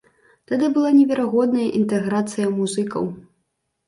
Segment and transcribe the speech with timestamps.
[0.51, 3.05] Тады была неверагодная інтэграцыя музыкаў.